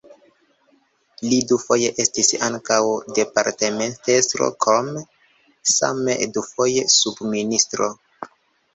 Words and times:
Li 1.31 1.37
dufoje 1.51 1.91
estis 2.05 2.31
ankaŭ 2.47 2.79
departementestro, 3.19 4.51
krome 4.67 5.07
same 5.77 6.19
dufoje 6.41 6.91
subministro. 6.99 7.97